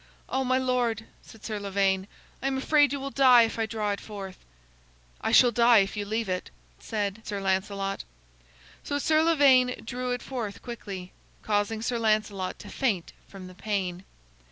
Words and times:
"Oh, 0.29 0.43
my 0.43 0.57
lord," 0.57 1.05
said 1.21 1.45
Sir 1.45 1.59
Lavaine, 1.59 2.07
"I 2.41 2.47
am 2.47 2.57
afraid 2.57 2.91
you 2.91 2.99
will 2.99 3.11
die 3.11 3.43
if 3.43 3.59
I 3.59 3.67
draw 3.67 3.91
it 3.91 4.01
forth." 4.01 4.37
"I 5.21 5.31
shall 5.31 5.51
die 5.51 5.77
if 5.77 5.95
you 5.95 6.05
leave 6.05 6.27
it," 6.27 6.49
said 6.79 7.21
Sir 7.23 7.39
Lancelot. 7.39 8.03
So 8.83 8.97
Sir 8.97 9.21
Lavaine 9.21 9.79
drew 9.85 10.09
it 10.11 10.23
forth 10.23 10.63
quickly, 10.63 11.11
causing 11.43 11.83
Sir 11.83 11.99
Lancelot 11.99 12.57
to 12.57 12.67
faint 12.69 13.13
from 13.27 13.45
the 13.45 13.53
pain. 13.53 14.03